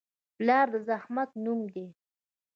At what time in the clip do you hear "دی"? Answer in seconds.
1.73-1.87